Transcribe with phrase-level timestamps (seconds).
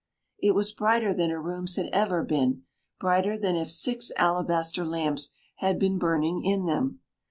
[0.39, 2.63] It was brighter than her rooms had ever been,
[2.99, 7.01] brighter than if six alabaster lamps had been burning in them.